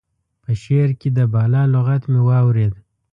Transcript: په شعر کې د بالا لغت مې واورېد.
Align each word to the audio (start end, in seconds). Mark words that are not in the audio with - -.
په 0.43 0.51
شعر 0.63 0.89
کې 0.99 1.09
د 1.17 1.19
بالا 1.33 1.61
لغت 1.73 2.03
مې 2.11 2.21
واورېد. 2.27 2.73